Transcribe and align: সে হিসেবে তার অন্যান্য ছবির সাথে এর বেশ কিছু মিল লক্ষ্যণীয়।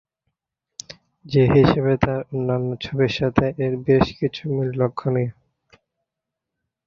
সে 1.25 1.41
হিসেবে 1.55 1.93
তার 2.03 2.19
অন্যান্য 2.29 2.69
ছবির 2.81 3.11
সাথে 3.19 3.45
এর 3.65 3.73
বেশ 3.85 4.05
কিছু 4.19 4.43
মিল 4.55 4.69
লক্ষ্যণীয়। 4.81 5.31